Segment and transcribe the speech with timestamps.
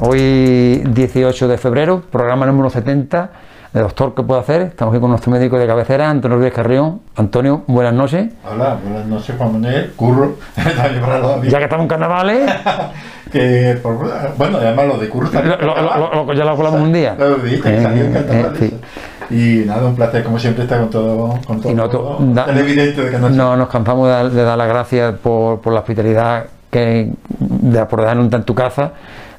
[0.00, 3.30] Hoy 18 de febrero, programa número 70
[3.72, 4.62] de Doctor ¿Qué puedo hacer?
[4.62, 7.02] Estamos aquí con nuestro médico de cabecera, Antonio Ruiz Carrión.
[7.14, 8.30] Antonio, buenas noches.
[8.44, 12.50] Hola, buenas noches Juan Manuel, curro, ya que estamos en carnavales.
[13.32, 13.96] que, por,
[14.36, 15.56] bueno, además lo de curro también.
[15.60, 17.14] Lo, ya lo hablamos un día.
[17.16, 18.62] Lo viste, que salió en carnavales.
[18.62, 18.80] Eh,
[19.30, 23.68] y nada, un placer como siempre estar con todo, con todo, televidente de No, nos
[23.68, 28.42] cansamos de, de dar las gracias por, por la hospitalidad que de por darnos en
[28.42, 28.92] tu casa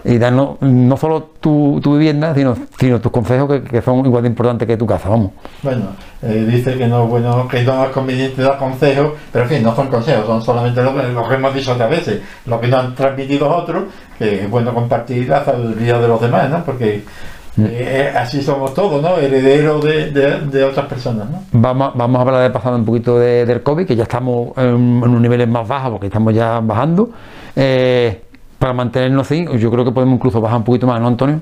[0.04, 4.30] y darnos no solo tu, tu vivienda, sino, sino tus consejos que, son igual de
[4.30, 5.32] importantes que tu casa, vamos.
[5.62, 5.88] Bueno,
[6.22, 9.76] eh, dice que no, bueno, que no es conveniente dar consejos, pero en fin, no
[9.76, 13.50] son consejos, son solamente lo, que hemos dicho otras veces, lo que nos han transmitido
[13.50, 13.84] otros,
[14.18, 16.64] que es bueno compartir la sabiduría de los demás, ¿no?
[16.64, 17.04] Porque
[17.58, 17.66] mm.
[17.68, 19.18] eh, así somos todos, ¿no?
[19.18, 21.44] Herederos de, de, otras personas, ¿no?
[21.52, 24.66] Vamos, vamos a hablar de pasado un poquito de, del COVID, que ya estamos en,
[24.66, 27.10] en unos niveles más bajos, porque estamos ya bajando.
[27.56, 28.22] Eh,
[28.62, 31.42] para mantenernos así, yo creo que podemos incluso bajar un poquito más, ¿no, Antonio?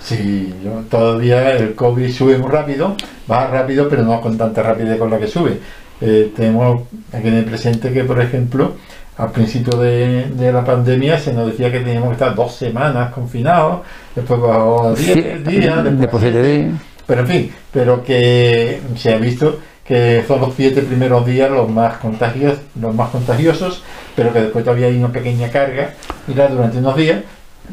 [0.00, 2.94] Sí, yo, todavía el COVID sube muy rápido,
[3.26, 5.58] baja rápido, pero no con tanta rapidez con la que sube.
[6.02, 8.72] Eh, tenemos aquí en el presente que, por ejemplo,
[9.16, 13.80] al principio de, la pandemia se nos decía que teníamos que estar dos semanas confinados,
[14.14, 16.74] después bajó a 10 días, después, días.
[17.06, 21.68] Pero en fin, pero que se ha visto que son los siete primeros días los
[21.68, 23.82] más contagios, los más contagiosos,
[24.14, 25.94] pero que después todavía hay una pequeña carga
[26.28, 27.22] y durante unos días,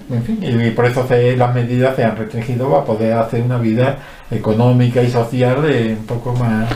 [0.10, 4.00] en fin, y por eso las medidas se han restringido para poder hacer una vida
[4.32, 6.70] económica y social un poco más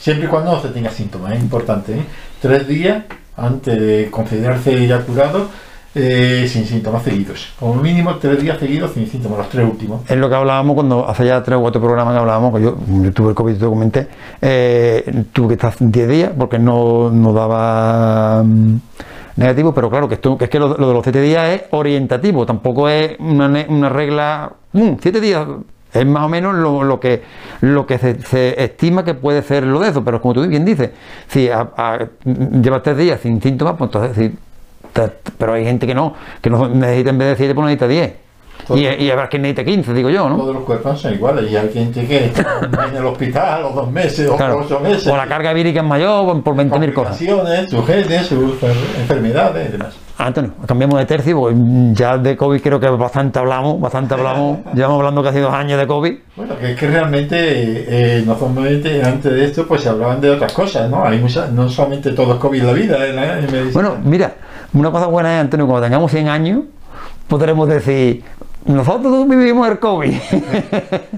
[0.00, 2.04] siempre y cuando no se tenga síntomas, es importante, ¿eh?
[2.40, 3.04] tres días
[3.36, 5.48] antes de considerarse ya curado
[5.94, 7.52] eh, sin síntomas seguidos.
[7.58, 10.08] Como mínimo tres días seguidos sin síntomas, los tres últimos.
[10.08, 12.76] Es lo que hablábamos cuando hace ya tres o cuatro programas que hablábamos, que yo,
[13.12, 14.08] tuve el COVID, te comenté,
[14.40, 18.76] eh, tuve que estar 10 días porque no, no daba mm,
[19.36, 22.46] negativo, pero claro, que, esto, que es que lo, de los siete días es orientativo,
[22.46, 25.46] tampoco es una, una regla, mm, siete días
[25.92, 27.22] es más o menos lo, que,
[27.62, 30.90] lo que se, estima que puede ser lo de eso, pero como tú bien dices,
[31.26, 34.32] si llevas tres días sin síntomas, pues entonces
[35.38, 38.12] pero hay gente que no, que no necesita en vez de 7, pues necesita 10.
[38.74, 40.36] Y, y habrá que necesita 15, digo yo, ¿no?
[40.36, 41.50] Todos los cuerpos son iguales.
[41.50, 45.06] Y hay gente que está en el hospital los dos meses o ocho meses.
[45.06, 47.16] O la carga vírica es mayor por 20.000 cosas.
[47.68, 48.62] sus genes, sus
[48.98, 49.96] enfermedades y demás.
[50.18, 51.56] Antonio, cambiamos de tercio, porque
[51.92, 55.86] ya de COVID creo que bastante hablamos, bastante hablamos, llevamos hablando casi dos años de
[55.86, 56.14] COVID.
[56.36, 60.30] Bueno, que es que realmente, eh, no solamente antes de esto, pues se hablaban de
[60.30, 61.04] otras cosas, ¿no?
[61.04, 63.08] Hay muchas, no solamente todo es COVID en la vida,
[63.38, 64.34] en Bueno, mira,
[64.72, 66.60] una cosa buena es, Antonio, cuando tengamos 100 años,
[67.28, 68.22] podremos decir,
[68.64, 70.14] nosotros vivimos el COVID.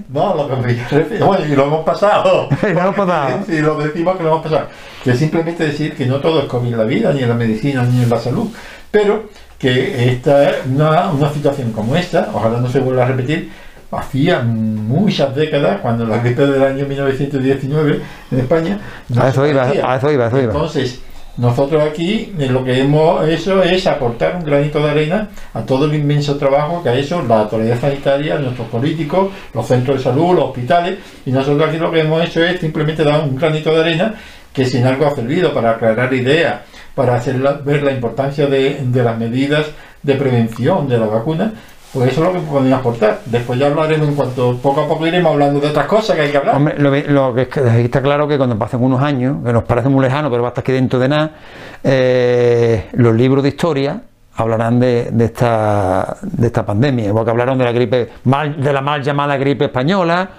[0.09, 2.47] No, lo que me bueno, y lo hemos pasado.
[2.61, 3.39] lo hemos pasado.
[3.47, 4.67] Y lo decimos que lo hemos pasado.
[5.03, 7.83] Que simplemente decir que no todo es COVID en la vida, ni en la medicina,
[7.83, 8.49] ni en la salud,
[8.91, 9.23] pero
[9.57, 13.49] que esta, una, una situación como esta, ojalá no se vuelva a repetir,
[13.91, 18.79] hacía muchas décadas, cuando la gripe del año 1919 en España.
[19.17, 20.51] a, eso iba, a eso iba, a eso iba.
[20.51, 21.01] Entonces,
[21.37, 25.85] nosotros aquí eh, lo que hemos hecho es aportar un granito de arena a todo
[25.85, 30.35] el inmenso trabajo que ha hecho la autoridad sanitaria, nuestros políticos, los centros de salud,
[30.35, 33.81] los hospitales, y nosotros aquí lo que hemos hecho es simplemente dar un granito de
[33.81, 34.15] arena
[34.53, 36.61] que sin algo ha servido para aclarar ideas,
[36.93, 39.65] para hacer ver la importancia de, de las medidas
[40.03, 41.53] de prevención de la vacuna
[41.93, 43.21] pues eso es lo que podemos aportar.
[43.25, 46.31] Después ya hablaremos en cuanto poco a poco iremos hablando de otras cosas que hay
[46.31, 46.55] que hablar.
[46.55, 46.75] Hombre,
[47.07, 47.47] lo, que,
[47.83, 50.51] está claro que cuando pasen unos años, que nos parece muy lejano, pero va a
[50.51, 51.31] estar aquí dentro de nada,
[51.83, 54.01] eh, los libros de historia
[54.35, 58.09] hablarán de, esta, de esta pandemia, porque hablaron de la gripe,
[58.57, 60.29] de la mal llamada gripe española,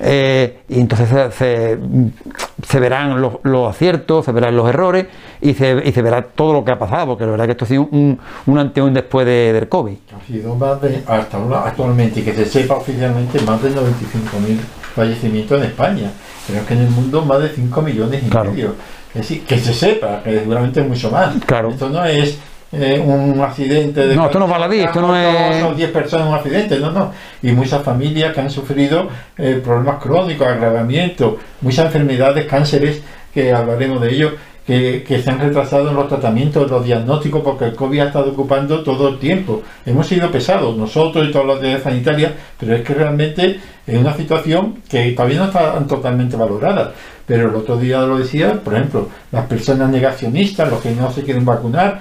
[0.00, 5.06] eh, y entonces se, verán los, aciertos, se verán los errores
[5.40, 7.64] y se, y se, verá todo lo que ha pasado, porque la verdad que esto
[7.64, 9.96] ha sido un, un antes y un después de, del COVID.
[10.16, 14.58] Ha sido más de, hasta actualmente, que se sepa oficialmente, más de 95.000
[14.94, 16.10] fallecimientos en España,
[16.46, 18.74] pero es que en el mundo más de 5 millones y medio.
[19.14, 21.36] Es decir, que se sepa, que seguramente es mucho más.
[21.46, 21.70] Claro.
[21.70, 22.36] Esto no es
[22.76, 24.16] eh, un accidente de...
[24.16, 25.60] No, esto no es baladí, esto no es...
[25.60, 27.12] Son 10 personas en un accidente, no, no.
[27.42, 34.00] Y muchas familias que han sufrido eh, problemas crónicos, agravamientos, muchas enfermedades, cánceres, que hablaremos
[34.00, 34.30] de ello,
[34.66, 38.32] que, que, se han retrasado en los tratamientos, los diagnósticos, porque el COVID ha estado
[38.32, 39.62] ocupando todo el tiempo.
[39.84, 44.16] Hemos sido pesados, nosotros y todas las de sanitarias, pero es que realmente es una
[44.16, 46.92] situación que todavía no está totalmente valorada.
[47.26, 51.22] Pero el otro día lo decía, por ejemplo, las personas negacionistas, los que no se
[51.22, 52.00] quieren vacunar,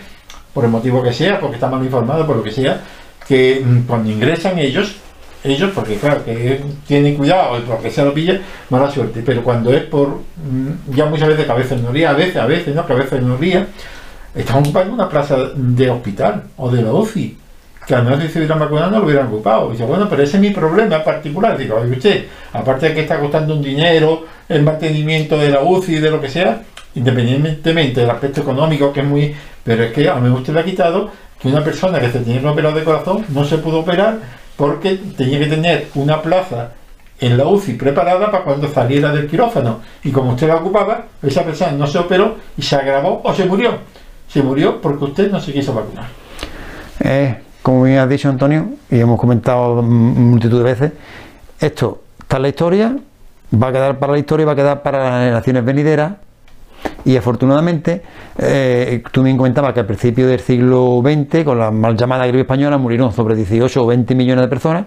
[0.53, 2.81] por el motivo que sea, porque está mal informado, por lo que sea,
[3.27, 4.95] que mm, cuando ingresan ellos,
[5.43, 8.39] ellos, porque claro, que tienen cuidado, porque se lo pilla,
[8.69, 12.45] mala suerte, pero cuando es por, mm, ya muchas veces cabeza en a veces, a
[12.45, 12.85] veces, ¿no?
[12.85, 13.67] Cabeza en
[14.35, 17.37] están ocupando una plaza de hospital o de la UCI
[17.85, 19.69] que al menos si se hubieran vacunado no lo hubieran ocupado.
[19.69, 21.57] Y dice, bueno, pero ese es mi problema particular.
[21.57, 25.95] Digo, oye usted, aparte de que está costando un dinero, el mantenimiento de la UCI,
[25.95, 26.61] de lo que sea,
[26.95, 29.35] independientemente del aspecto económico, que es muy...
[29.63, 31.09] Pero es que a mí usted le ha quitado
[31.39, 34.19] que una persona que se tenía que operar de corazón no se pudo operar
[34.55, 36.71] porque tenía que tener una plaza
[37.19, 39.79] en la UCI preparada para cuando saliera del quirófano.
[40.03, 43.45] Y como usted la ocupaba, esa persona no se operó y se agravó o se
[43.45, 43.77] murió.
[44.27, 46.05] Se murió porque usted no se quiso vacunar.
[46.99, 50.91] Eh, como bien has dicho Antonio, y hemos comentado multitud de veces,
[51.59, 52.95] esto está en la historia,
[53.61, 56.13] va a quedar para la historia y va a quedar para las generaciones venideras.
[57.05, 58.01] Y afortunadamente,
[58.37, 62.41] eh, tú bien comentabas que al principio del siglo XX, con la mal llamada gripe
[62.41, 64.85] española, murieron sobre 18 o 20 millones de personas.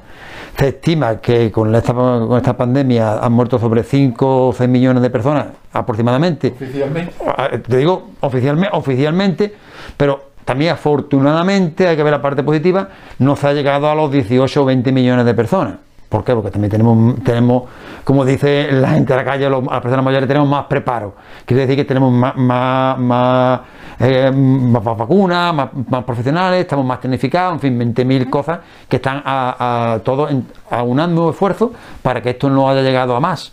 [0.58, 5.02] Se estima que con esta, con esta pandemia han muerto sobre 5 o 6 millones
[5.02, 6.54] de personas aproximadamente.
[6.56, 7.12] Oficialmente.
[7.26, 9.54] Ah, Te digo oficialmente, oficialmente
[9.96, 12.88] pero también afortunadamente, hay que ver la parte positiva,
[13.19, 15.76] no se ha llegado a los 18 o 20 millones de personas.
[16.08, 16.35] ¿Por qué?
[16.35, 17.64] Porque también tenemos, tenemos
[18.05, 21.14] como dice la gente de la calle, los, las personas mayores tenemos más preparo.
[21.44, 23.61] Quiere decir que tenemos más, más, más,
[23.99, 29.23] eh, más vacunas, más, más profesionales, estamos más tecnificados, en fin, 20.000 cosas que están
[29.25, 30.32] a, a todos
[30.70, 31.70] aunando esfuerzos
[32.03, 33.52] para que esto no haya llegado a más.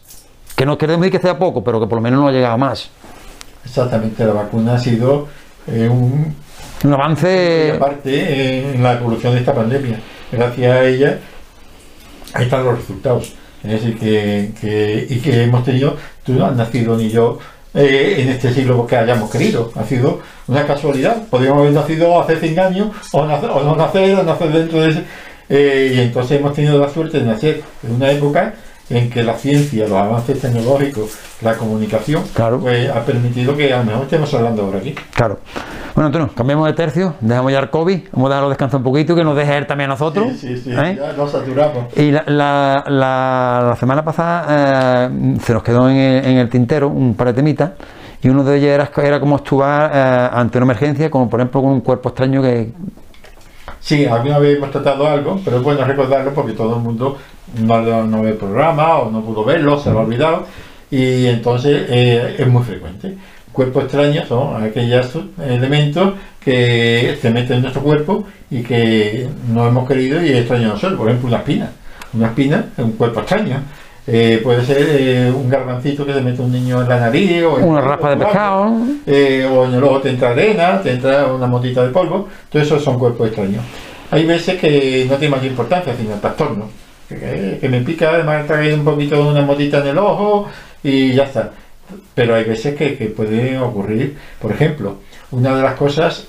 [0.56, 2.54] Que no quiere decir que sea poco, pero que por lo menos no haya llegado
[2.54, 2.92] a más.
[3.66, 5.28] Exactamente, la vacuna ha sido
[5.68, 6.36] eh, un,
[6.94, 10.00] avance aparte eh, en la evolución de esta pandemia.
[10.32, 11.20] Gracias a ella,
[12.34, 13.34] ahí están los resultados.
[13.64, 15.96] Es decir, que, que- y que hemos tenido,
[16.26, 17.40] tú no has nacido ni yo
[17.74, 21.24] eh, en este siglo porque hayamos querido, ha sido una casualidad.
[21.30, 25.04] Podríamos haber nacido hace 100 años o, no nacer, o nacer dentro de ese.
[25.50, 28.54] eh, y entonces hemos tenido la suerte de nacer en una época
[28.96, 31.12] en que la ciencia, los avances tecnológicos,
[31.42, 32.60] la comunicación, Claro.
[32.60, 34.96] pues ha permitido que a lo mejor estemos hablando ahora aquí.
[35.14, 35.40] Claro.
[35.96, 39.16] Bueno, Antonio, cambiamos de tercio, dejamos ya el COVID, vamos a dejarlo descansar un poquito,
[39.16, 40.28] que nos deje él también a nosotros.
[40.32, 40.98] Sí, sí, sí, ¿eh?
[41.00, 41.96] ya nos saturamos.
[41.96, 46.50] Y la, la- la- la semana pasada eh, se nos quedó en el, en el
[46.50, 47.72] tintero un par de temitas
[48.24, 51.62] y uno de ellos era, era cómo actuar eh, ante una emergencia, como por ejemplo
[51.62, 52.72] con un cuerpo extraño que...
[53.80, 57.18] Sí, alguna vez hemos tratado algo, pero es bueno recordarlo porque todo el mundo
[57.60, 60.46] no, no ve el programa o no pudo verlo, se lo ha olvidado
[60.90, 63.16] y entonces eh, es muy frecuente.
[63.52, 66.14] Cuerpos extraños son aquellos elementos
[66.44, 70.74] que se meten en nuestro cuerpo y que no hemos querido y es extraño a
[70.74, 71.00] nosotros.
[71.00, 71.70] Por ejemplo, una espina.
[72.14, 73.62] Una espina es un cuerpo extraño.
[74.06, 77.58] Eh, puede ser eh, un garbancito que se mete un niño en la nariz o
[77.58, 78.74] en Una raspa de pescado.
[79.06, 82.62] Eh, o en el ojo te entra arena, te entra una motita de polvo, todo
[82.62, 83.64] eso son cuerpos extraños.
[84.12, 86.83] Hay veces que no tiene mayor importancia, sino el trastorno.
[87.10, 90.50] Que, me pica, además trae un poquito de una motita en el ojo
[90.84, 91.52] y ya está.
[92.16, 94.98] Pero hay veces que, que puede ocurrir, por ejemplo,
[95.32, 96.28] una de las cosas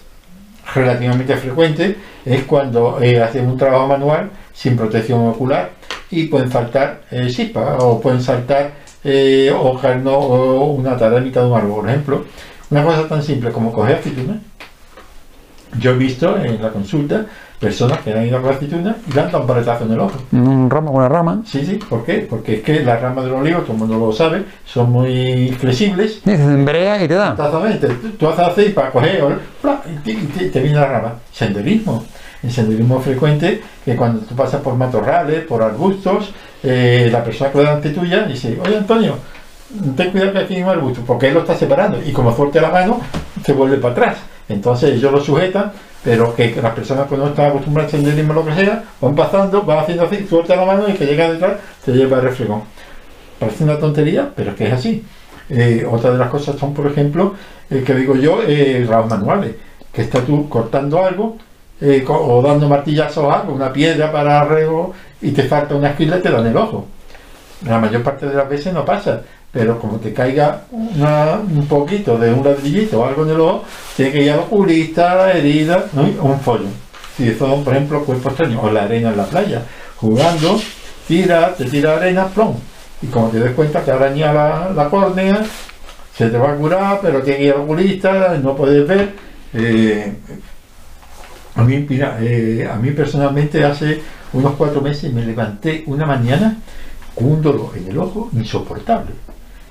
[0.74, 5.70] relativamente frecuentes es cuando eh, hacemos un trabajo manual sin protección ocular
[6.10, 8.72] y pueden faltar eh, chispas o pueden saltar
[9.02, 12.24] eh, hojas o una tala en mitad de un árbol, por ejemplo.
[12.70, 14.40] Una cosa tan simple como coger aceituna.
[15.78, 17.26] Yo he visto en la consulta
[17.64, 20.00] personas que han ido a coger aceituna y le han dado un paletazo en el
[20.00, 20.18] ojo.
[20.32, 21.42] Un ramo, una rama.
[21.46, 22.26] Sí, sí, ¿por qué?
[22.28, 26.20] Porque es que las ramas del olivo, todo el mundo lo sabe, son muy flexibles
[26.24, 27.30] Y se embrea y te da.
[27.30, 29.24] Exactamente, tú, haces así para coger
[30.04, 31.14] y te, viene la rama.
[31.32, 32.04] Senderismo.
[32.42, 37.58] El senderismo frecuente que cuando tú pasas por matorrales, por arbustos, eh, la persona que
[37.58, 39.16] va delante tuya dice, oye Antonio,
[39.96, 42.60] ten cuidado que aquí hay un arbusto, porque él lo está separando y como suelte
[42.60, 43.00] la mano,
[43.44, 44.18] se vuelve para atrás.
[44.48, 45.72] Entonces ellos lo sujetan,
[46.04, 49.14] pero que las personas que no están acostumbradas al senderismo o lo que sea, van
[49.14, 52.62] pasando, van haciendo así, suelta la mano y que llega detrás, te lleva el refregón.
[53.38, 55.04] Parece una tontería, pero es que es así.
[55.48, 57.34] Eh, otra de las cosas son, por ejemplo,
[57.70, 59.54] eh, que digo yo, eh, manuales,
[59.92, 61.38] que estás tú cortando algo
[61.80, 66.18] eh, o dando martillazos a algo, una piedra para arreo y te falta una esquina
[66.18, 66.86] y te da en el ojo.
[67.66, 69.22] La mayor parte de las veces no pasa,
[69.54, 73.64] pero como te caiga un poquito de un ladrillito o algo en el ojo,
[73.96, 76.02] tiene que ir al oculista, la herida, ¿no?
[76.02, 76.66] un follo.
[77.16, 79.62] Si son, por ejemplo, cuerpos extraños o la arena en la playa,
[79.94, 80.60] jugando,
[81.06, 82.56] tira, te tira arena, plom.
[83.00, 85.44] Y como te des cuenta te araña la, córnea,
[86.16, 89.12] se te va a curar, pero tiene que ir al oculista, no puedes ver.
[89.52, 90.12] Eh,
[91.54, 96.56] a mí, eh, a mí personalmente hace unos cuatro meses me levanté una mañana
[97.14, 99.12] con un dolor en el ojo insoportable.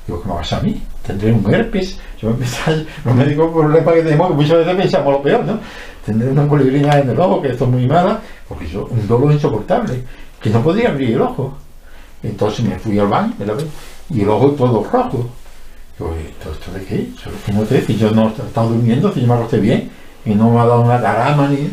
[0.05, 0.81] Digo, ¿qué me pasa a mí?
[1.05, 1.97] ¿Tendré un herpes?
[2.21, 5.59] Yo empecé a, los médicos problemas que tenemos, muchas veces pensamos lo peor, ¿no?
[6.05, 9.31] Tendré una colibrina en el ojo, que esto es muy mala, porque yo, un dolor
[9.31, 10.03] insoportable,
[10.41, 11.57] que no podía abrir el ojo.
[12.21, 13.45] Entonces me fui al baño, me
[14.09, 15.29] y el ojo todo rojo.
[15.97, 17.09] Digo, ¿esto, de qué?
[17.23, 19.89] Yo, que no te si yo no he estado durmiendo, si yo me acosté bien,
[20.25, 21.69] y no me ha dado una tarama ni.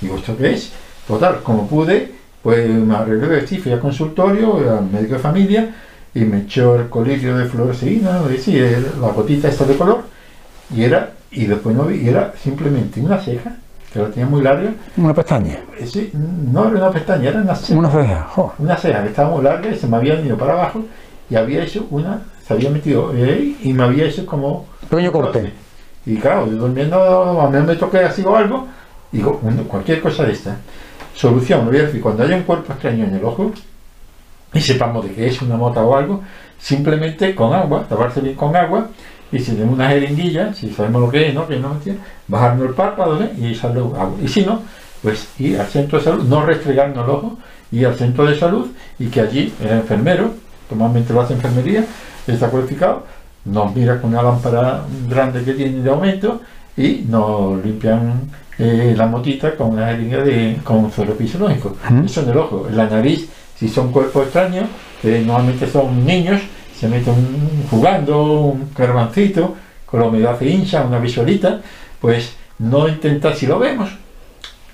[0.00, 0.72] Digo, ¿esto qué es?
[1.06, 2.12] Total, como pude,
[2.42, 5.74] pues me arreglé de vestir, fui al consultorio, al médico de familia,
[6.14, 8.58] y me echó el colirio de fluoresceína, sí,
[9.00, 10.04] la gotita esta de color,
[10.74, 13.56] y era, y después no vi, y era simplemente una ceja,
[13.92, 14.70] que la tenía muy larga.
[14.96, 15.58] Una pestaña.
[15.78, 17.78] Eh, Sí, no era una pestaña, era una ceja.
[17.78, 18.22] Una ceja.
[18.34, 18.52] jo.
[18.58, 20.84] Una ceja que estaba muy larga y se me había ido para abajo,
[21.28, 25.52] y había hecho una, se había metido ahí, y me había hecho como Pequeño corte.
[26.06, 28.68] y claro, yo durmiendo, a mí me toqué así o algo,
[29.10, 30.56] digo, cualquier cosa de esta.
[31.14, 33.52] Solución, me voy a decir, cuando haya un cuerpo extraño en el ojo,
[34.54, 36.22] y sepamos de que es una mota o algo,
[36.58, 38.88] simplemente con agua, taparse bien con agua,
[39.32, 41.46] y si tenemos una jeringuilla, si sabemos lo que es, ¿no?
[41.46, 41.76] Que no
[42.28, 43.32] bajarnos el párpado ¿eh?
[43.36, 44.14] y echarle agua.
[44.22, 44.60] Y si no,
[45.02, 47.38] pues ir al centro de salud, no restregarnos el ojo,
[47.72, 48.68] ir al centro de salud
[48.98, 50.30] y que allí el enfermero,
[50.70, 51.84] normalmente lo hace enfermería,
[52.26, 53.04] está cualificado,
[53.44, 56.40] nos mira con una lámpara grande que tiene de aumento
[56.76, 61.76] y nos limpian eh, la motita con una jeringa de, con suero fisiológico.
[61.90, 62.04] Ujú.
[62.04, 64.66] Eso en el ojo, en la nariz, si son cuerpos extraños,
[65.00, 66.40] que normalmente son niños,
[66.78, 67.14] se meten
[67.70, 69.54] jugando un garbancito,
[69.86, 71.60] con la humedad se hincha, una visualita,
[72.00, 73.90] pues no intentar, si lo vemos,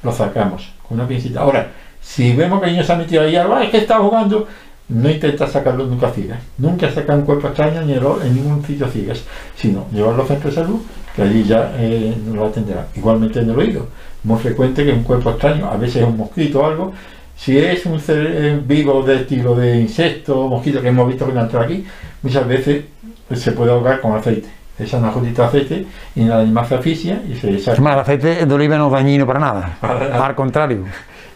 [0.02, 1.40] lo sacamos con una pincita.
[1.40, 1.70] Ahora,
[2.00, 4.46] si vemos que el niño se ha metido ahí "Ah, es que está jugando,
[4.88, 6.40] no intenta sacarlo nunca ciegas.
[6.58, 9.22] Nunca sacar un cuerpo extraño ni en ningún sitio ciegas,
[9.56, 10.80] sino llevarlo al centro de salud,
[11.14, 12.86] que allí ya eh, lo atenderán.
[12.96, 13.86] Igualmente en el oído.
[14.24, 16.92] Muy frecuente que un cuerpo extraño, a veces es un mosquito o algo,
[17.40, 21.26] si es un ser eh, vivo de estilo de insecto o mosquito que hemos visto
[21.26, 21.86] que no entra aquí,
[22.20, 22.84] muchas veces
[23.26, 24.48] pues, se puede ahogar con aceite.
[24.78, 27.72] Esa una gotita de aceite y nada más se asfixia y se saca.
[27.72, 29.78] Es más, el aceite de oliva no es dañino para nada.
[29.80, 30.26] Para.
[30.26, 30.84] Al contrario.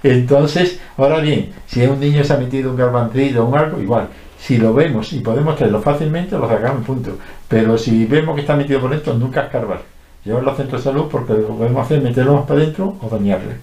[0.02, 3.80] Entonces, ahora bien, si es un niño se ha metido un garbancillo o un algo,
[3.80, 4.08] igual.
[4.38, 7.16] Si lo vemos y podemos traerlo fácilmente, lo sacamos, punto.
[7.48, 9.80] Pero si vemos que está metido por dentro, nunca escarbar.
[10.22, 12.94] Llevarlo al centro de salud porque lo que podemos hacer es meterlo más para adentro
[13.00, 13.54] o dañarle.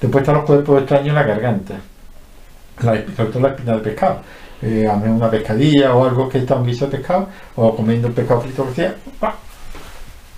[0.00, 1.74] Después están los cuerpos extraños en la garganta.
[2.82, 4.16] La, sobre espina de pescado.
[4.62, 8.40] Eh, una pescadilla o algo que está un guiso de pescado o comiendo el pescado
[8.40, 8.94] frito que sea.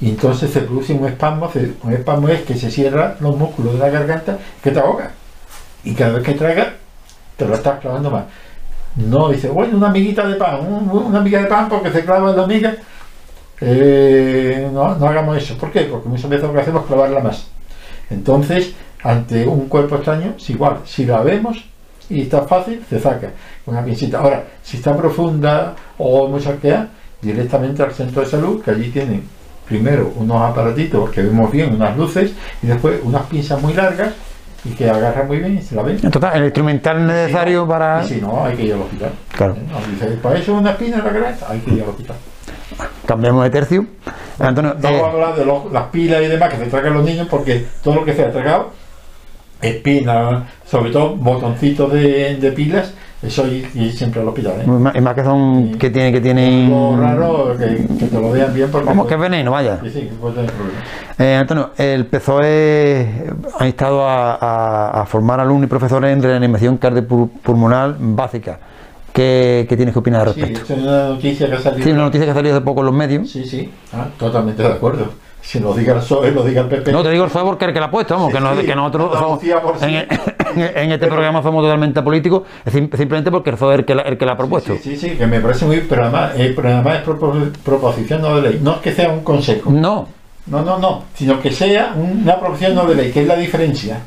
[0.01, 1.49] Y entonces se produce un espasmo.
[1.85, 5.13] Un espasmo es que se cierran los músculos de la garganta que te ahoga.
[5.85, 6.69] Y cada vez que tragas,
[7.37, 8.25] te lo estás clavando más.
[8.97, 12.33] No dice, bueno, una amiguita de pan, un- una amiga de pan porque se clava
[12.33, 12.75] la amiga.
[13.61, 15.57] Eh, no hagamos eso.
[15.57, 15.83] ¿Por qué?
[15.83, 17.47] Porque muchas veces lo que hacemos es clavarla más.
[18.11, 18.73] Entonces,
[19.03, 20.79] ante un cuerpo extraño, es igual.
[20.85, 21.65] Si la vemos
[22.11, 23.31] y está fácil, se saca
[23.65, 24.19] con una pincita.
[24.19, 26.89] Ahora, si está profunda o muy arqueada,
[27.21, 29.23] directamente al centro de salud, que allí tienen
[29.67, 32.33] primero unos aparatitos que vemos bien, unas luces,
[32.63, 34.13] y después unas pinzas muy largas
[34.65, 35.99] y que agarran muy bien y se la ven.
[36.03, 38.05] En total, el instrumental necesario para.
[38.05, 39.11] Y si no, hay que ir al hospital.
[39.37, 39.55] Claro.
[39.55, 39.91] ¿Eh?
[39.93, 42.17] Dice, para eso una espina en la cabeza, hay que ir al hospital.
[43.07, 43.87] Cambiamos de tercio.
[44.39, 46.95] Antonio, No eh, vamos a hablar de los- las pilas y demás que se tragan
[46.95, 48.71] los niños porque todo lo que se ha tragado,
[49.63, 52.93] espinas, sobre todo botoncitos de, de pilas,
[53.23, 54.55] eso y, y siempre al hospital.
[54.61, 54.67] ¿eh?
[54.67, 55.79] más, más que son Sí.
[55.79, 56.69] que tienen que tienen.
[56.71, 58.87] Lo raro que, que te lo vean bien porque...
[58.89, 59.79] Vamos, que es veneno, vaya.
[59.83, 60.83] Sí, sí, puede tener problemas.
[61.19, 66.77] Eh, Antonio, el PSOE ha instado a, a- a formar alumnos y profesores en reanimación
[66.79, 68.59] cardiopulmonar básica.
[69.13, 70.63] ¿Qué, qué tienes que opinar al Sí, respecto?
[70.63, 71.85] esto es una noticia que ha salido.
[71.85, 73.31] Sí, una noticia que ha salido hace poco en los medios.
[73.31, 75.11] Sí, sí, ah, totalmente de acuerdo.
[75.43, 76.93] Si lo diga el PSOE, lo diga el PP.
[76.93, 78.57] No te digo el PSOE porque el que la ha puesto, vamos, Sí, que, no-
[78.61, 79.85] sí, que nosotros somos, Andalucía por sí.
[79.87, 79.97] en,
[80.63, 83.95] en- en este Pero- programa somos totalmente políticos, simplemente porque el PSOE es el que
[83.97, 84.75] la, el que la ha propuesto.
[84.75, 85.81] Sí, sí, sí, que me parece muy.
[85.81, 88.61] Pero además, eh, pero además es propo- proposición no de ley.
[88.63, 89.71] No es que sea un consejo.
[89.71, 90.07] No,
[90.47, 91.03] No, no, no.
[91.15, 93.99] Sino que sea una proposición no de ley, que es la diferencia.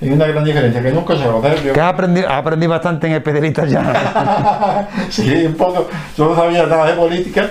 [0.00, 3.12] Hay una gran diferencia, que en sea, yo- que has aprendido, has aprendido bastante en
[3.12, 4.88] especialistas ya.
[5.10, 5.86] sí, un poco.
[6.18, 7.48] Yo no sabía nada de política,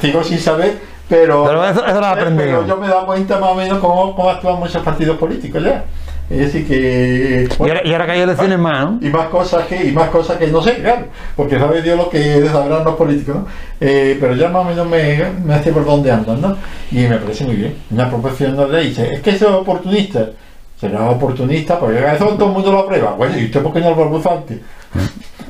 [0.00, 1.44] sigo sin saber, pero.
[1.44, 2.44] Pero eso- eso lo aprendido.
[2.60, 5.62] Pero yo me he dado cuenta más o menos cómo, cómo actúan muchos partidos políticos
[5.62, 5.84] ya.
[6.30, 7.46] Es decir, que.
[7.58, 8.98] Y ahora, y ahora que hay elecciones más, ¿no?
[9.02, 11.06] y más cosas que y más cosas que no sé claro
[11.36, 13.46] porque sabe Dios lo que sabrán los políticos ¿no?
[13.80, 16.56] Eh, pero ya más o menos me, me hace por dónde andan ¿no?
[16.90, 20.26] y me parece muy bien una proposición de ley dice es que eso es oportunista
[20.80, 23.90] será oportunista porque eso todo el mundo lo aprueba bueno y usted por qué no
[23.90, 24.58] lo propuso antes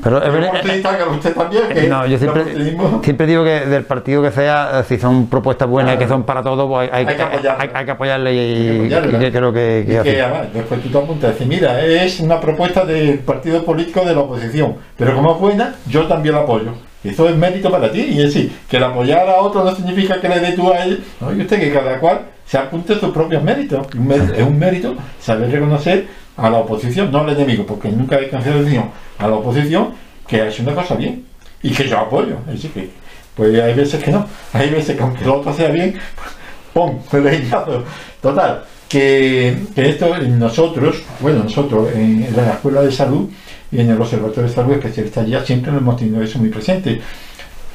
[0.02, 4.32] Pero es verdad- que usted también que No, yo siempre, digo que del partido que
[4.32, 6.04] sea, eh, si son propuestas buenas, Claro.
[6.06, 7.56] que son para todos, pues hay, Hay que apoyarlas.
[7.60, 9.20] hay- hay que apoyarle y, Hay que y apoyarlas.
[9.22, 10.10] que creo que, que Y así.
[10.10, 14.14] que además, después tú te apuntas y mira, es una propuesta del partido político de
[14.14, 16.72] la oposición, pero como es buena, yo también la apoyo.
[17.04, 20.20] Eso es mérito para ti, y es decir, que el apoyar a otro no significa
[20.20, 23.10] que le dé tú a él, no, y usted que cada cual se apunte sus
[23.10, 23.86] propios méritos.
[23.96, 26.06] Un Es un mérito saber reconocer
[26.36, 29.90] a la oposición, no al enemigo, porque nunca hay cancelación a la oposición
[30.26, 31.24] que ha hecho una cosa bien
[31.62, 32.36] y que yo apoyo.
[32.48, 32.90] Es decir, que
[33.36, 35.98] pues hay veces que no, hay veces que aunque el otro sea bien,
[36.74, 36.98] ¡pum!
[38.20, 43.28] Total, que, que esto nosotros, bueno, nosotros en, la Escuela de Salud
[43.70, 47.00] y en el Observatorio de Salud Especialistas ya siempre nos hemos tenido eso muy presente.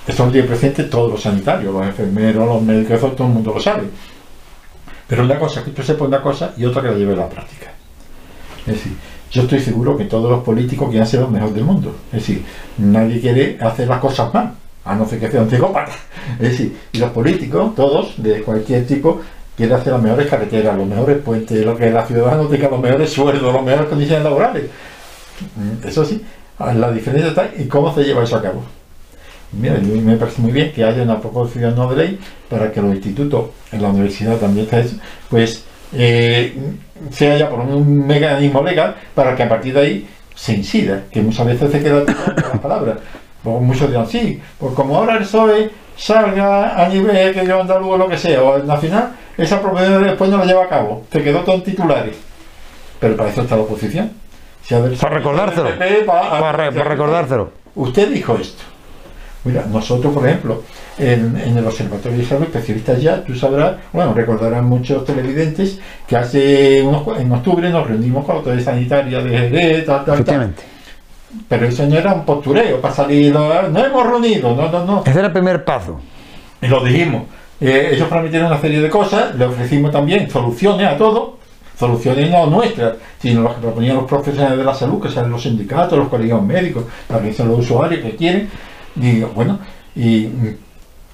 [0.07, 3.59] Esto lo tiene presente todos los sanitarios, los enfermeros, los médicos, todo el mundo lo
[3.59, 3.83] sabe.
[5.07, 7.29] Pero una cosa que tú sepas una cosa y otra que la lleve a la
[7.29, 7.76] práctica.
[8.67, 8.93] Es decir,
[9.31, 11.95] yo estoy seguro que todos los políticos quieren ser los mejores del mundo.
[12.11, 12.43] Es decir,
[12.77, 15.93] nadie quiere hacer las cosas mal, a no ser que sea un psicópata.
[16.39, 19.21] Es decir, y los políticos, todos, de cualquier tipo,
[19.55, 23.11] quieren hacer las mejores carreteras, los mejores puentes, lo que la ciudadana tenga los mejores
[23.11, 24.65] sueldos, las mejores condiciones laborales.
[25.55, 26.21] Mm, eso sí,
[26.59, 28.63] la diferencia está en cómo se lleva eso a cabo.
[29.53, 32.19] Mira, a me parece muy bien que haya una proposición no de ley
[32.49, 34.97] para que los institutos, en la universidad también está eso,
[35.29, 36.55] pues eh,
[37.11, 41.21] se haya por un mecanismo legal para que a partir de ahí se incida, que
[41.21, 42.97] muchas veces se queda con las palabras.
[43.43, 47.93] Pues muchos dirán, sí, pues como ahora el PSOE salga a nivel que yo andaluz
[47.93, 51.05] o lo que sea, o el nacional, esa propiedad después no la lleva a cabo,
[51.09, 52.15] te quedó todo en titulares.
[52.99, 54.11] Pero para eso está la oposición.
[54.99, 55.69] para recordárselo.
[56.05, 57.51] para recordárselo.
[57.75, 58.63] Usted dijo esto.
[59.47, 60.63] Mira, nosotros, por ejemplo,
[60.97, 66.81] en, el Observatorio de Salud, especialistas ya, tú sabrás, bueno, recordarán muchos televidentes que hace
[66.81, 70.53] unos, en octubre nos reunimos con la autoridad sanitaria de Jerez, tal, tal, tal.
[71.47, 75.03] Pero eso no era un postureo para salir, no hemos reunido, no, no, no.
[75.05, 75.99] Ese era el primer paso.
[76.61, 77.23] Y lo dijimos.
[77.59, 81.37] Eh, ellos prometieron una serie de cosas, le ofrecimos también soluciones a todo,
[81.77, 85.41] soluciones no nuestras, sino las que proponían los profesionales de la salud, que sean los
[85.41, 88.49] sindicatos, los colegios médicos, también son los usuarios que quieren.
[88.99, 89.59] Y bueno,
[89.95, 90.29] y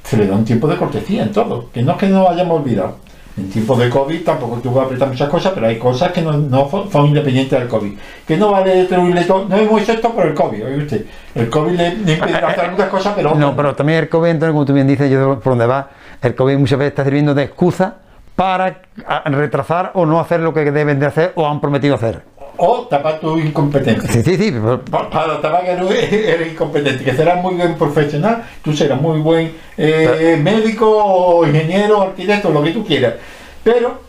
[0.04, 2.62] se le da un tiempo de cortesía en todo, que no es que no hayamos
[2.62, 2.98] olvidado.
[3.36, 6.70] En tiempos de COVID tampoco tuvo que apretar muchas cosas, pero hay cosas que no,
[6.92, 7.94] son independientes del COVID.
[8.28, 9.46] Que no vale destruirle todo.
[9.50, 11.06] No hemos hecho esto por el COVID, oye usted.
[11.34, 13.34] El COVID le, impide hacer muchas cosas, pero.
[13.34, 15.89] No, pero también el COVID, entonces, como tú bien dices, yo por donde va,
[16.22, 17.96] el COVID muchas veces está sirviendo de excusa
[18.36, 18.82] para
[19.26, 22.22] retrasar o no hacer lo que deben de hacer o han prometido hacer
[22.58, 24.12] o tapar tu incompetencia.
[24.12, 24.54] Sí, sí, sí.
[24.89, 30.39] Para, tapar que eres incompetente, que serás muy buen profesional, tú serás muy buen eh,
[30.42, 33.16] médico, ingeniero, arquitecto, lo que tú quieras.
[33.63, 34.02] Pero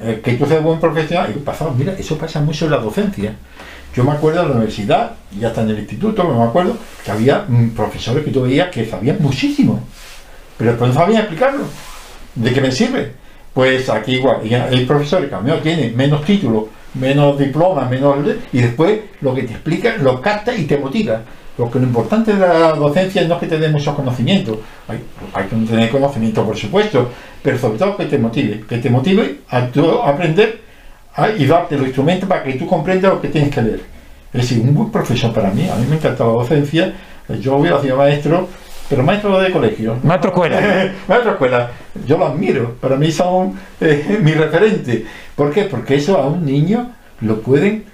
[0.00, 3.34] eh, que tú seas buen profesional, y pasado, mira, eso pasa mucho en la docencia.
[3.94, 7.44] Yo me acuerdo de la universidad, y hasta en el instituto, me acuerdo, que había
[7.48, 9.80] mm, profesores que tú veías que sabían muchísimo,
[10.56, 11.64] pero después no sabían explicarlo.
[12.34, 13.12] ¿De qué me sirve?
[13.54, 16.64] Pues aquí igual, hay profesores que a mí tienen menos títulos
[16.98, 18.16] menos diplomas, menos...
[18.52, 21.22] Y después lo que te explica, lo capta y te motiva.
[21.56, 25.02] Porque lo importante de la docencia no es que te dé muchos conocimientos, hay,
[25.34, 27.10] hay que tener conocimiento por supuesto,
[27.42, 29.68] pero sobre todo que te motive, que te motive a,
[30.06, 30.60] aprender
[31.36, 33.80] y darte los instrumentos para que tú comprendas lo que tienes que leer.
[34.32, 36.94] Es decir, un buen profesor para mí, a mí me encanta la docencia,
[37.40, 38.48] yo hubiera sido maestro,
[38.88, 39.96] pero maestro de colegio.
[40.02, 40.60] Maestro escuela.
[41.08, 41.70] maestro escuela.
[42.06, 45.04] Yo lo admiro, para mí son eh, mi referente.
[45.34, 45.64] ¿Por qué?
[45.64, 47.84] Porque eso a un niño lo pueden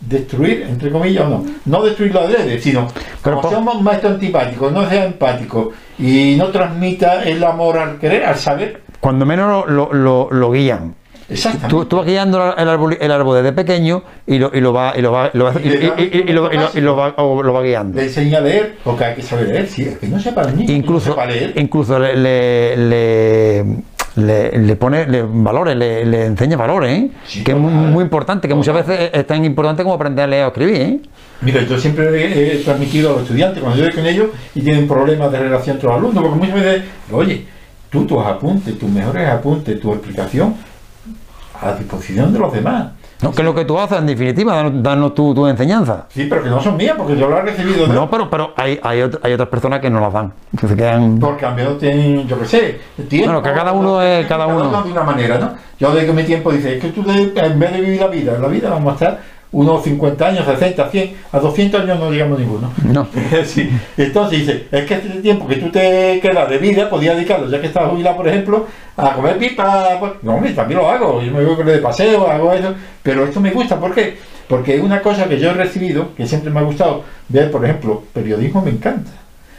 [0.00, 1.44] destruir, entre comillas, o no.
[1.64, 2.88] No destruirlo adrede, sino
[3.22, 8.36] como somos maestros antipáticos, no sea empático y no transmita el amor al querer, al
[8.36, 8.82] saber.
[9.00, 10.94] Cuando menos lo, lo, lo guían
[11.68, 14.92] Tú, tú, vas guiando el árbol, el árbol desde pequeño y lo, y lo va
[14.96, 17.98] y lo va, y lo, va, lo va guiando.
[17.98, 20.70] Le enseña a leer, porque hay que saber leer, si es que no sepa leer.
[20.70, 21.52] Incluso, leer.
[21.56, 22.16] incluso le,
[22.76, 23.64] le,
[24.16, 27.10] le, le pone valores, le, le, enseña valores, ¿eh?
[27.44, 30.48] que es muy, importante, que muchas veces es tan importante como aprender a leer o
[30.48, 30.80] escribir.
[30.80, 31.00] ¿eh?
[31.40, 34.86] Mira, yo siempre he transmitido a los estudiantes, cuando yo voy con ellos y tienen
[34.86, 37.46] problemas de relación entre los alumnos, porque muchas veces, oye,
[37.90, 40.54] tú tus apuntes, tus mejores apuntes, tu explicación,
[41.62, 42.92] a disposición de los demás.
[43.22, 46.06] No, que es lo que tú haces, en definitiva, danos, tu, tu, enseñanza.
[46.08, 47.94] Sí, pero que no son mías, porque yo lo he recibido de...
[47.94, 51.20] No, pero, pero hay, hay, hay, otras personas que no las dan, que se quedan...
[51.20, 53.32] Porque a menos tienen, yo qué sé, tiempo...
[53.32, 54.26] Bueno, que cada uno es...
[54.26, 54.82] Cada, uno.
[54.82, 55.52] de una manera, ¿no?
[55.78, 58.38] Yo de que mi tiempo dice, es que tú en vez de vivir la vida,
[58.38, 59.20] la vida vamos a estar
[59.52, 62.72] unos 50 años, 60, 100, a 200 años no digamos ninguno.
[62.84, 63.06] No.
[63.44, 63.70] sí.
[63.96, 67.60] Entonces dice, es que este tiempo que tú te quedas de vida, podías dedicarlo, ya
[67.60, 69.98] que estás jubilado, por ejemplo, a comer pipa.
[70.00, 73.50] Pues, no, también lo hago, yo me voy de paseo, hago eso, pero esto me
[73.50, 74.16] gusta, ¿por qué?
[74.48, 78.02] Porque una cosa que yo he recibido, que siempre me ha gustado ver, por ejemplo,
[78.12, 79.10] periodismo me encanta.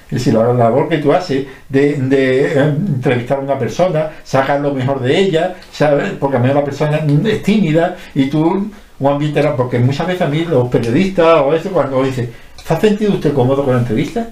[0.06, 4.60] Es decir, la labor que tú haces de, de eh, entrevistar a una persona, sacar
[4.60, 6.12] lo mejor de ella, ¿sabes?
[6.20, 10.22] porque a mí la persona es tímida y tú un ambiente era, porque muchas veces
[10.22, 12.32] a mí los periodistas o eso cuando dicen,
[12.64, 14.28] ¿se ha sentido usted cómodo con la entrevista?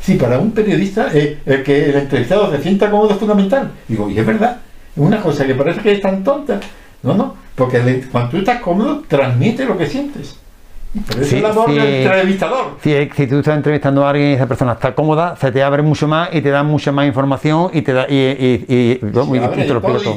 [0.00, 3.70] Sí, para un periodista eh, el que el entrevistado se sienta cómodo es fundamental.
[3.88, 4.60] Digo, y es verdad,
[4.94, 6.60] es una cosa que parece que es tan tonta.
[7.02, 10.38] No, no, porque cuando tú estás cómodo, transmite lo que sientes.
[11.08, 12.76] Pero es la labor del entrevistador.
[12.80, 15.82] Si, si, tú estás entrevistando a alguien y esa persona está cómoda, se te abre
[15.82, 19.26] mucho más y te da mucha más información y te da y, y, y, lo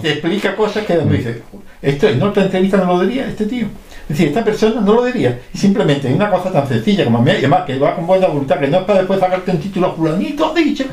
[0.02, 1.38] te explica cosas que tú dices,
[1.82, 3.66] esto no te entrevista no lo diría este tío.
[4.04, 5.40] Es decir, esta persona no lo diría.
[5.52, 8.68] Y simplemente una cosa tan sencilla como me además que va con buena voluntad, que
[8.68, 10.86] no es para después sacarte un título fulanito dicho,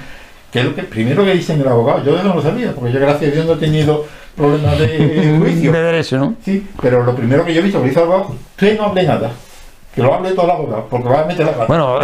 [0.50, 2.02] que es lo que primero que dicen el abogado.
[2.02, 5.72] Yo no lo sabía, porque yo gracias a Dios no he tenido problemas de juicio.
[5.72, 6.34] De derecho, ¿no?
[6.42, 9.02] Sí, pero lo primero que yo he visto que dice el abogado, usted no hable
[9.02, 9.30] nada
[9.94, 11.98] que lo hable todo el abogado, porque probablemente la Bueno,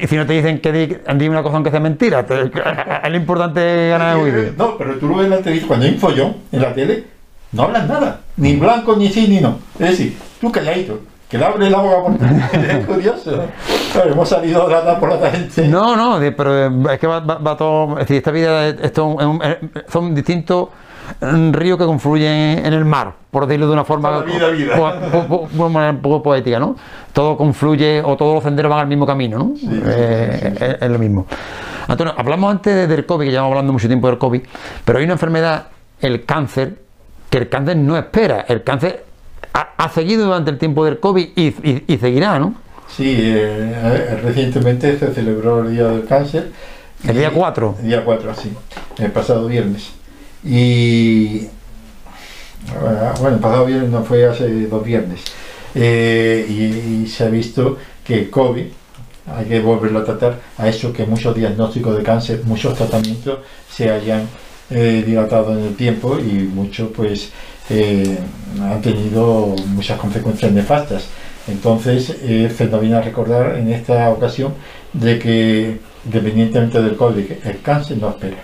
[0.00, 2.20] y si no te dicen que di, una cosa aunque sea mentira,
[3.04, 4.54] es lo importante ganar el juicio.
[4.56, 7.04] No, pero tú lo ves en la televisión, cuando hay un follón en la tele,
[7.52, 9.58] no hablan nada, ni blanco, ni sí, ni no.
[9.78, 10.98] Es decir, tú calladito,
[11.28, 12.14] que le abre el abogado por
[12.60, 13.44] Es curioso.
[14.04, 15.68] hemos salido a por la gente.
[15.68, 17.92] No, no, pero es que va, todo.
[17.92, 19.16] Es decir, esta vida esto
[19.88, 20.68] son distintos
[21.52, 26.76] ríos que confluyen en el mar, por decirlo de una forma un poco poética, ¿no?
[27.12, 29.54] Todo confluye o todos los senderos van al mismo camino, ¿no?
[29.86, 31.26] Eh, es, lo mismo.
[31.86, 34.42] Antonio, hablamos antes del COVID, que llevamos hablando mucho tiempo del COVID,
[34.84, 35.68] pero hay una enfermedad,
[36.00, 36.78] el cáncer,
[37.30, 39.04] que el cáncer no espera, el cáncer
[39.52, 42.54] ha, seguido durante el tiempo del COVID y, seguirá, ¿no?
[42.88, 46.52] Sí, eh, recientemente se celebró el Día del Cáncer.
[47.06, 47.76] El día 4.
[47.80, 48.52] El día 4, sí,
[48.98, 49.97] el pasado viernes.
[50.44, 51.48] Y
[53.20, 55.20] bueno, el pasado viernes no fue hace dos viernes.
[55.74, 58.64] Eh, y, se ha visto que el COVID,
[59.34, 63.90] hay que volverlo a tratar, a eso que muchos diagnósticos de cáncer, muchos tratamientos se
[63.90, 64.28] hayan
[64.70, 67.30] eh, dilatado en el tiempo y muchos pues
[67.70, 68.18] eh,
[68.60, 71.08] han tenido muchas consecuencias nefastas.
[71.46, 74.52] Entonces, se nos viene a recordar en esta ocasión
[74.92, 78.36] de que, independientemente del COVID, el cáncer no espera.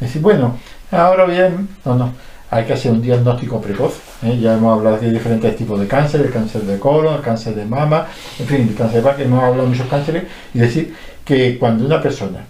[0.00, 0.58] Es decir, bueno,
[0.90, 2.12] ahora bien, no, no,
[2.50, 4.00] hay que hacer un diagnóstico precoz.
[4.22, 4.38] ¿eh?
[4.40, 7.64] Ya hemos hablado de diferentes tipos de cáncer, el cáncer de colon, el cáncer de
[7.64, 8.06] mama,
[8.38, 11.84] en fin, el cáncer de que hemos hablado de muchos cánceres, y decir que cuando
[11.86, 12.44] una persona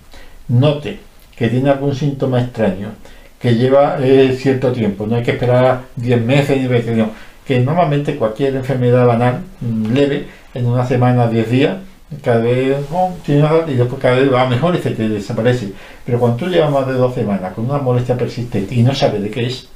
[0.49, 1.01] note
[1.37, 2.93] que tiene algún síntoma extraño,
[3.41, 7.09] que lleva eh, cierto tiempo, no hay que esperar 10 meses ni 20 años,
[7.47, 11.77] que normalmente cualquier enfermedad banal mm, leve, en una semana, 10 días,
[12.23, 12.79] cada vez
[13.27, 15.73] y después cada vez va mejor y se te desaparece.
[16.05, 19.23] Pero cuando tú llevas más de dos semanas con una molestia persistente y no sabes
[19.23, 19.69] de qué es,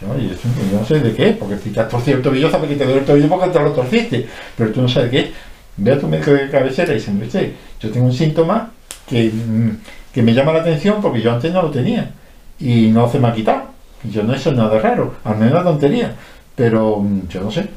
[0.00, 0.08] yo,
[0.78, 2.84] no sé de qué es, porque si te has torcido el tobillo, sabes que te
[2.84, 5.30] duele el tobillo porque te lo torciste, pero tú no sabes qué es.
[5.76, 8.72] Ve a tu médico de cabecera y dice, yo tengo un síntoma
[9.06, 9.70] que, mm,
[10.12, 12.10] que me llama la atención porque yo antes no lo tenía
[12.58, 13.62] y no se me ha quitado.
[14.04, 16.12] Yo no, eso es nada raro, al menos una tontería,
[16.56, 17.68] pero mm, yo no sé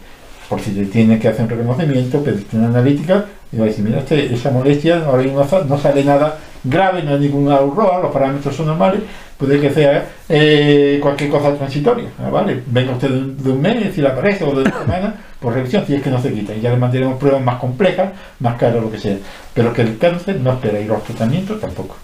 [0.50, 3.86] por si te tienes que hacer un reconocimiento, pedirte una analítica y va a decir,
[3.86, 8.54] mira, este, esa molestia ahora no sale nada grave, no hay ninguna urroa, los parámetros
[8.54, 9.00] son normales,
[9.38, 12.62] puede que sea eh, cualquier cosa transitoria, ¿ah, ¿vale?
[12.66, 15.96] Venga usted de un, mes, si le aparece, o de una semana, por revisión, si
[15.96, 18.92] es que no se quita, y ya le mantenemos pruebas más complejas, más caras, lo
[18.92, 19.16] que sea,
[19.54, 21.96] pero que el cáncer no espera y los tratamientos tampoco.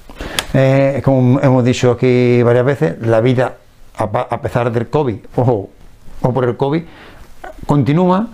[0.54, 3.58] Eh, como hemos dicho aquí varias veces, la vida,
[3.98, 5.70] a, pesar del COVID, ojo,
[6.22, 6.84] o por el COVID,
[7.66, 8.28] continúa,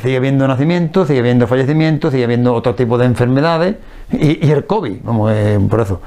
[0.00, 3.76] sigue habiendo nacimientos, sigue habiendo fallecimientos, sigue habiendo otro tipo de enfermedades
[4.12, 6.00] y, el COVID, vamos, eh, por eso.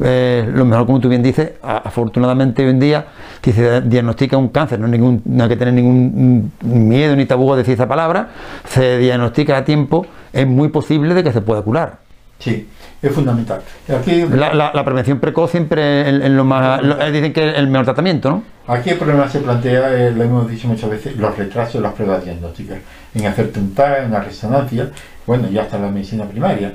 [0.00, 3.06] Eh, lo mejor, como tú bien dices, afortunadamente hoy en día,
[3.42, 7.56] si se diagnostica un cáncer, no no hay que tener ningún miedo ni tabú a
[7.56, 8.28] decir esa palabra,
[8.68, 12.07] se diagnostica a tiempo, es muy posible de que se pueda curar.
[12.38, 12.68] Sí,
[13.02, 13.60] es fundamental.
[14.00, 16.80] Aquí, la, prevención precoz siempre en, lo más.
[17.12, 18.42] dicen que es el mejor tratamiento, ¿no?
[18.68, 21.94] Aquí el problema se plantea, eh, lo hemos dicho muchas veces, los retrasos de las
[21.94, 22.78] pruebas diagnósticas.
[23.14, 24.90] En hacerte un TAC, una resonancia,
[25.26, 26.74] bueno, ya está la medicina primaria.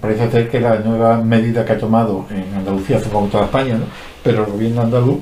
[0.00, 3.84] Parece ser que la nueva medida que ha tomado en Andalucía, supongo toda España, ¿no?
[4.22, 5.20] pero el gobierno andaluz,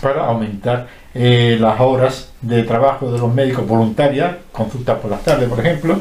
[0.00, 5.48] para aumentar eh, las horas de trabajo de los médicos voluntarias, consultas por las tardes,
[5.48, 6.00] por ejemplo,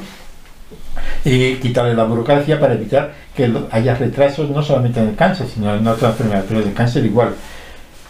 [1.23, 5.73] y quitarle la burocracia para evitar que haya retrasos no solamente en el cáncer, sino
[5.75, 7.34] en otras enfermedades, pero el cáncer igual.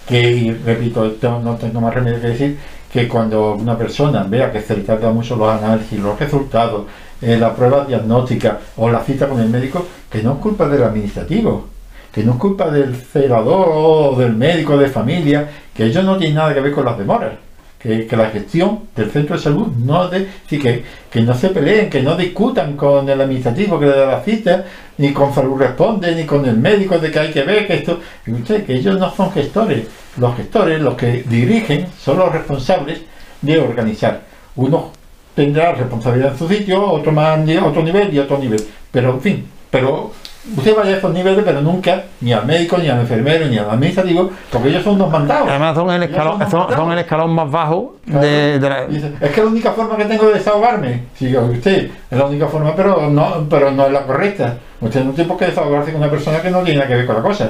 [0.07, 2.57] Que, repito, no tengo más remedio que decir
[2.91, 6.85] que cuando una persona vea que se le trata mucho los análisis, los resultados,
[7.21, 10.83] eh, la prueba diagnóstica o la cita con el médico, que no es culpa del
[10.83, 11.67] administrativo,
[12.13, 16.35] que no es culpa del celador o del médico de familia, que ellos no tienen
[16.35, 17.46] nada que ver con las demoras
[17.79, 22.01] que, la gestión del centro de salud no de, que, que no se peleen, que
[22.01, 24.65] no discutan con el administrativo que le da la cita,
[24.97, 27.99] ni con salud responde, ni con el médico de que hay que ver que esto,
[28.23, 29.85] que ellos no son gestores,
[30.17, 33.01] los gestores, los que dirigen, son los responsables
[33.41, 34.21] de organizar.
[34.55, 34.91] Uno
[35.35, 38.63] tendrá responsabilidad en su sitio, otro más otro nivel y otro nivel.
[38.91, 40.11] Pero en fin, pero
[40.55, 43.69] usted vaya a estos niveles, pero nunca ni al médico, ni al enfermero, ni al
[43.69, 45.49] administrativo, porque ellos son unos mandados.
[45.49, 48.25] Además son el escalón, son, el escalón más bajo Claro.
[48.25, 48.83] de, la...
[49.19, 52.73] Es que la única forma que tengo de desahogarme, siga usted, es la única forma,
[52.73, 54.57] pero no, pero no es la correcta.
[54.79, 57.05] Usted no tiene por qué desahogarse con una persona que no tiene nada que ver
[57.05, 57.49] con la cosa.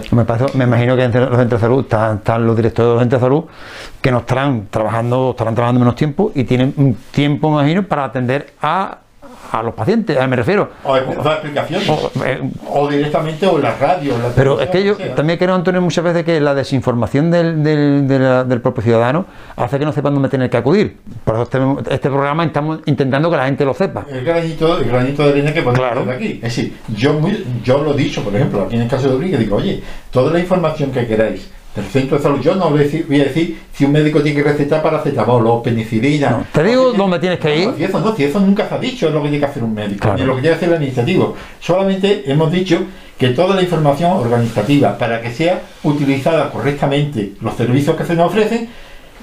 [0.55, 3.21] Me, imagino que en los centros de salud están, están los directores de los centros
[3.21, 3.43] de salud
[4.01, 8.05] que no estarán trabajando, estarán trabajando menos tiempo y tienen un tiempo, me imagino, para
[8.05, 8.97] atender a,
[9.51, 10.69] a los pacientes, a- me refiero.
[10.83, 11.87] O dar explicaciones.
[11.89, 14.17] O- eh, O directamente o en la radio.
[14.17, 15.15] la Pero es que yo sea.
[15.15, 19.25] también creo, Antonio, muchas veces que la desinformación del, del, de la- del propio ciudadano
[19.55, 20.97] hace que no sepan dónde tener que acudir.
[21.23, 24.05] Por eso este, este programa estamos intentando que la gente lo sepa.
[24.09, 26.11] El granito, el granito de arena que podemos Claro.
[26.11, 26.33] aquí.
[26.35, 29.13] Es decir, yo, muy- yo lo he dicho, por ejemplo, aquí en el caso de
[29.13, 29.81] Rodríguez, digo, oye,
[30.11, 33.85] toda la información que queráis del centro de salud, yo no voy a decir, si
[33.85, 36.31] un médico tiene que recetar paracetamol o penicilina.
[36.31, 37.67] No, te digo dónde tienes que ir.
[37.69, 39.49] No, si eso no, si eso nunca se ha dicho es lo que tiene que
[39.51, 40.17] hacer un médico, Claro.
[40.17, 41.35] ni lo que tiene que hacer el administrativo.
[41.61, 42.79] Solamente hemos dicho
[43.17, 48.27] que toda la información organizativa, para que sea utilizada correctamente los servicios que se nos
[48.27, 48.67] ofrecen,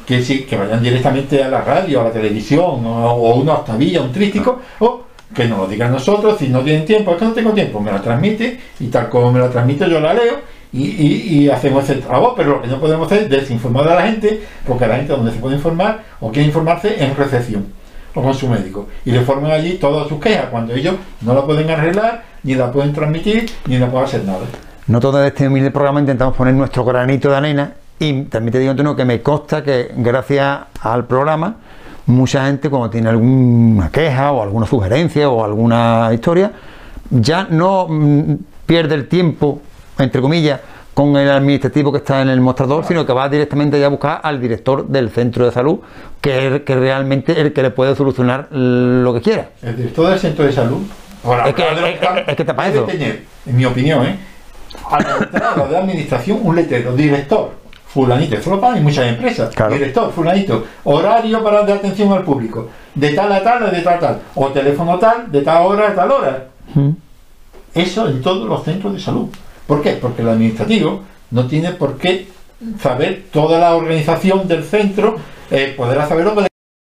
[0.07, 4.03] que sí, que vayan directamente a la radio, a la televisión, o, o una tablilla,
[4.03, 5.03] un trístico, o
[5.35, 7.91] que nos lo digan nosotros, si no tienen tiempo, es que no tengo tiempo, me
[7.91, 10.35] la transmite, y tal como me la transmite yo la leo,
[10.83, 14.03] y, y- hacemos ese trabajo, pero lo que no podemos hacer es desinformar a la
[14.09, 17.67] gente, porque la gente donde se puede informar, o quiere informarse, en recepción,
[18.15, 21.45] o con su médico, y le forman allí todas sus quejas, cuando ellos no la
[21.45, 24.41] pueden arreglar, ni la pueden transmitir, ni la pueden hacer nada.
[24.87, 28.73] Nosotros de este humilde programa intentamos poner nuestro granito de arena y también te digo,
[28.73, 31.57] Antonio, que me consta que gracias al programa
[32.07, 36.53] mucha gente cuando tiene alguna queja o alguna sugerencia o alguna historia
[37.11, 38.35] ya no mm,
[38.67, 39.61] pierde el tiempo,
[39.99, 40.61] entre comillas,
[40.93, 44.21] con el administrativo que está en el mostrador, sino que va directamente ya a buscar
[44.23, 45.81] al director del centro de salud,
[46.21, 49.49] que es el que realmente es el que le puede solucionar lo que quiera.
[49.63, 50.83] El director del centro de salud,
[51.25, 52.87] ahora, Es que- es- es- es que está para debe eso.
[52.87, 54.17] tener, en mi opinión, ¿eh?
[54.91, 57.53] a la entrada de administración un letrero, director,
[57.87, 59.73] fulanito, eso lo pagan en muchas empresas, Claro.
[59.75, 63.99] director, fulanito, horario para de atención al público, de tal a tal, de tal a
[63.99, 66.45] tal, o teléfono tal, de tal hora a tal hora.
[67.75, 69.29] Eso en todos los centros de salud.
[69.67, 69.93] ¿Por qué?
[69.93, 72.29] Porque el administrativo no tiene por qué
[72.81, 75.17] saber toda la organización del centro,
[75.51, 76.35] eh, podrá saberlo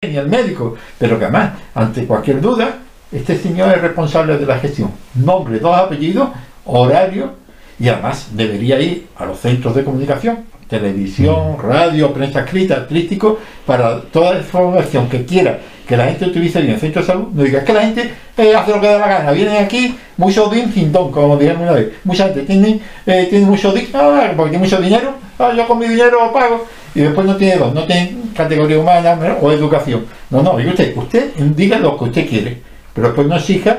[0.03, 2.79] ni el médico, pero que además, ante cualquier duda,
[3.11, 4.93] este señor es responsable de la gestión.
[5.15, 6.29] Nombre, dos apellidos,
[6.67, 7.33] horario,
[7.81, 14.03] y además debería ir a los centros de comunicación, televisión, radio, prensa escrita, artístico, para
[14.03, 17.43] toda la información que quiera que la gente utilice bien el centro de salud, no
[17.43, 20.47] diga, es que la gente eh, hace lo que da la gana, vienen aquí, mucho
[20.49, 24.31] din, sin don, como dijeron una vez, mucha gente tiene, eh, tiene mucho din, ah,
[24.37, 27.73] porque tiene mucho dinero, ah, yo con mi dinero pago, y después no tiene don,
[27.73, 30.05] no tiene categoría humana o educación.
[30.29, 32.59] No, no, diga usted, usted diga lo que usted quiere,
[32.93, 33.79] pero después no exija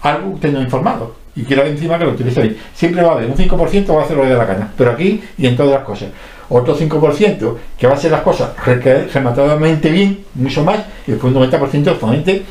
[0.00, 2.56] algo que usted no ha informado y quiera encima que lo utilice bien.
[2.72, 4.92] Siempre va a haber un 5% va a hacer lo que dé la gana, pero
[4.92, 6.08] aquí y en todas las cosas.
[6.50, 11.34] Otro 5% que va a hacer las cosas re- rematadamente bien, mucho más, y después
[11.34, 12.42] un 90% son gente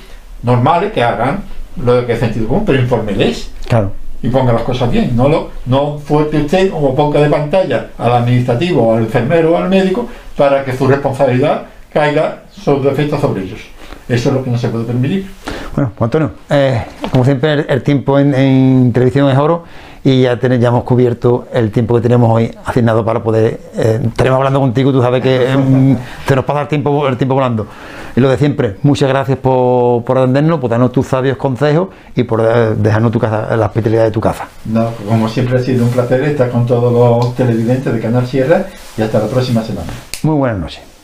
[0.43, 1.43] normales que hagan
[1.83, 3.91] lo que es sentido común, pero infórmeles Claro.
[4.21, 5.15] y ponga las cosas bien.
[5.15, 9.69] No lo no fuerte usted o ponga de pantalla al administrativo, al enfermero o al
[9.69, 13.59] médico para que su responsabilidad caiga sobre efecto sobre ellos.
[14.07, 15.27] Eso es lo que no se puede permitir.
[15.75, 19.63] Bueno, Antonio, eh, como siempre el, el tiempo en, en televisión es oro
[20.09, 23.99] y ya, ten- ya hemos cubierto el tiempo que tenemos hoy asignado para poder, eh,
[24.07, 27.67] estaremos hablando contigo, tú sabes que em, se nos pasa el tiempo, el tiempo volando.
[28.15, 32.23] Y lo de siempre, muchas gracias por, por atendernos, por darnos tus sabios consejos y
[32.23, 34.47] por eh, dejarnos tu casa, la hospitalidad de tu casa.
[34.65, 38.65] No, como siempre ha sido un placer estar con todos los televidentes de Canal Sierra
[38.97, 39.91] y hasta la próxima semana.
[40.23, 40.96] Muy buenas noches.